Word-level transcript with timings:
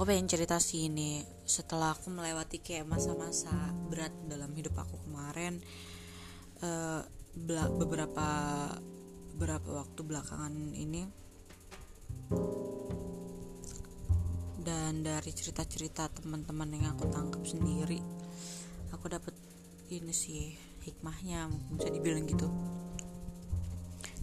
aku 0.00 0.16
pengen 0.16 0.32
cerita 0.32 0.56
sih 0.56 0.88
ini. 0.88 1.20
Setelah 1.44 1.92
aku 1.92 2.08
melewati 2.08 2.64
kayak 2.64 2.88
masa-masa 2.88 3.52
berat 3.92 4.08
dalam 4.24 4.48
hidup 4.56 4.72
aku 4.80 4.96
kemarin 5.04 5.60
uh, 6.64 7.04
beberapa 7.36 8.28
beberapa 9.36 9.68
waktu 9.84 10.00
belakangan 10.00 10.72
ini 10.72 11.04
dan 14.64 15.04
dari 15.04 15.36
cerita-cerita 15.36 16.08
teman-teman 16.16 16.80
yang 16.80 16.96
aku 16.96 17.04
tangkap 17.12 17.44
sendiri 17.44 18.00
aku 18.96 19.04
dapat 19.04 19.36
ini 19.92 20.16
sih 20.16 20.56
hikmahnya 20.80 21.52
bisa 21.76 21.92
dibilang 21.92 22.24
gitu 22.24 22.48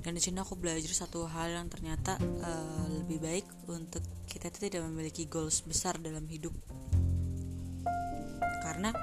dan 0.08 0.16
di 0.16 0.24
sini 0.24 0.40
aku 0.40 0.56
belajar 0.56 0.88
satu 0.88 1.28
hal 1.28 1.52
yang 1.52 1.68
ternyata 1.68 2.16
uh, 2.40 2.88
lebih 2.96 3.20
baik 3.20 3.44
untuk 3.68 4.00
kita 4.24 4.48
itu 4.48 4.72
tidak 4.72 4.88
memiliki 4.88 5.28
goals 5.28 5.60
besar 5.68 6.00
dalam 6.00 6.24
hidup. 6.32 6.56
Karena 8.64 8.96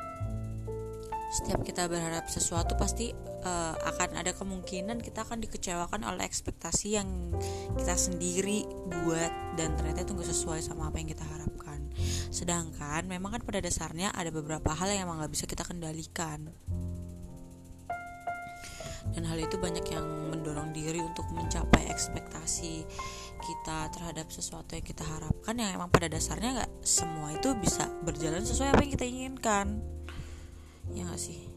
setiap 1.29 1.61
kita 1.61 1.93
berharap 1.93 2.25
sesuatu 2.33 2.73
pasti 2.81 3.13
uh, 3.45 3.77
akan 3.85 4.17
ada 4.17 4.33
kemungkinan 4.33 5.05
kita 5.05 5.29
akan 5.29 5.45
dikecewakan 5.45 6.09
oleh 6.09 6.25
ekspektasi 6.25 6.97
yang 6.97 7.37
kita 7.77 8.01
sendiri 8.01 8.65
buat 8.89 9.61
dan 9.61 9.77
ternyata 9.77 10.09
itu 10.09 10.17
nggak 10.17 10.31
sesuai 10.33 10.65
sama 10.65 10.89
apa 10.89 11.05
yang 11.05 11.13
kita 11.13 11.29
harapkan. 11.29 11.85
Sedangkan 12.33 13.05
memang 13.05 13.37
kan 13.37 13.45
pada 13.45 13.61
dasarnya 13.61 14.09
ada 14.09 14.33
beberapa 14.33 14.73
hal 14.73 14.89
yang 14.89 15.05
emang 15.05 15.21
nggak 15.21 15.37
bisa 15.37 15.45
kita 15.45 15.69
kendalikan 15.69 16.49
dan 19.15 19.23
hal 19.31 19.39
itu 19.39 19.55
banyak 19.57 19.87
yang 19.95 20.05
mendorong 20.35 20.75
diri 20.75 20.99
untuk 20.99 21.25
mencapai 21.31 21.87
ekspektasi 21.87 22.83
kita 23.39 23.89
terhadap 23.95 24.27
sesuatu 24.29 24.75
yang 24.75 24.83
kita 24.83 25.07
harapkan 25.07 25.55
yang 25.55 25.71
emang 25.79 25.89
pada 25.89 26.11
dasarnya 26.11 26.63
nggak 26.63 26.73
semua 26.83 27.31
itu 27.31 27.55
bisa 27.57 27.87
berjalan 28.03 28.43
sesuai 28.43 28.75
apa 28.75 28.83
yang 28.83 28.93
kita 28.99 29.07
inginkan. 29.07 29.67
Ya 30.93 31.09
gak 31.09 31.23
sih? 31.23 31.49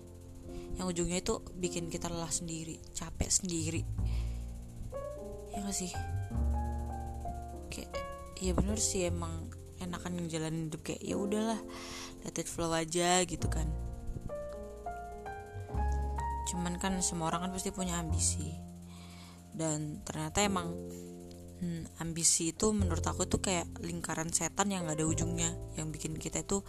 Yang 0.78 0.86
ujungnya 0.94 1.17
itu 1.20 1.42
bikin 1.58 1.92
kita 1.92 2.08
lelah 2.08 2.32
sendiri 2.32 2.80
capek 2.95 3.28
sendiri. 3.28 3.82
Ya 5.52 5.66
gak 5.66 5.76
sih? 5.76 5.92
Kayak 7.73 7.92
ya 8.38 8.54
bener 8.54 8.78
sih 8.78 9.10
emang 9.10 9.50
enakan 9.82 10.26
ngejalanin 10.26 10.70
hidup 10.70 10.82
kayak 10.86 11.02
ya 11.02 11.16
udahlah 11.17 11.60
let 12.26 12.38
it 12.38 12.50
flow 12.50 12.70
aja 12.73 13.22
gitu 13.26 13.45
kan 13.50 13.66
cuman 16.48 16.80
kan 16.80 16.95
semua 17.03 17.28
orang 17.28 17.48
kan 17.48 17.52
pasti 17.52 17.76
punya 17.76 18.00
ambisi. 18.00 18.56
Dan 19.52 20.00
ternyata 20.08 20.40
emang 20.45 20.72
hmm, 21.59 22.00
ambisi 22.00 22.56
itu 22.56 22.72
menurut 22.72 23.04
aku 23.04 23.28
tuh 23.28 23.44
kayak 23.44 23.67
lingkaran 23.84 24.31
setan 24.31 24.72
yang 24.72 24.88
gak 24.88 25.02
ada 25.02 25.06
ujungnya. 25.06 25.52
Yang 25.76 25.88
bikin 26.00 26.14
kita 26.16 26.48
itu 26.48 26.64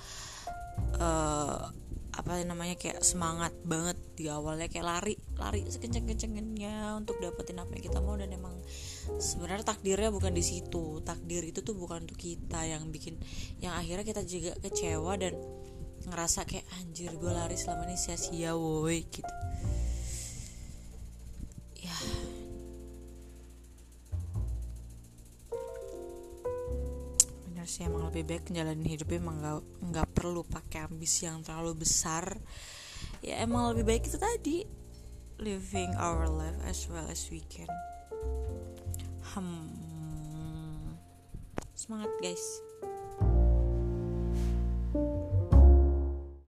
uh, 0.99 1.71
apa 2.19 2.43
namanya 2.43 2.75
kayak 2.75 3.07
semangat 3.07 3.55
banget 3.63 3.95
di 4.19 4.27
awalnya. 4.27 4.67
Kayak 4.67 4.87
lari 4.89 5.15
lari 5.39 5.63
sekenceng 5.71 6.11
kencengnya 6.11 6.99
untuk 6.99 7.23
dapetin 7.23 7.63
apa 7.63 7.79
yang 7.79 7.85
kita 7.87 8.03
mau. 8.03 8.19
Dan 8.19 8.35
emang 8.35 8.59
sebenarnya 9.23 9.63
takdirnya 9.63 10.11
bukan 10.11 10.35
di 10.35 10.43
situ. 10.43 10.99
Takdir 11.07 11.47
itu 11.47 11.63
tuh 11.63 11.79
bukan 11.79 12.03
untuk 12.09 12.19
kita. 12.19 12.67
Yang 12.67 12.83
bikin 12.91 13.15
yang 13.63 13.79
akhirnya 13.79 14.03
kita 14.03 14.27
juga 14.27 14.59
kecewa 14.59 15.15
dan 15.21 15.39
ngerasa 16.09 16.49
kayak 16.49 16.65
anjir 16.81 17.13
gue 17.13 17.29
lari 17.29 17.59
selama 17.59 17.91
ini 17.91 17.99
sia-sia 18.01 18.57
woi 18.57 19.05
gitu 19.11 19.35
sih 27.69 27.85
emang 27.85 28.09
lebih 28.09 28.25
baik 28.25 28.49
menjalani 28.49 28.89
hidupnya 28.97 29.19
emang 29.21 29.37
gak, 29.39 29.61
nggak 29.85 30.09
perlu 30.17 30.43
pakai 30.43 30.89
ambisi 30.89 31.29
yang 31.29 31.45
terlalu 31.45 31.85
besar. 31.85 32.35
Ya 33.21 33.45
emang 33.45 33.77
lebih 33.77 33.85
baik 33.85 34.09
itu 34.09 34.19
tadi 34.19 34.65
living 35.39 35.93
our 36.01 36.27
life 36.27 36.59
as 36.67 36.89
well 36.91 37.05
as 37.07 37.29
we 37.31 37.45
can. 37.47 37.71
Hmm. 39.37 40.97
Semangat 41.77 42.11
guys 42.19 42.68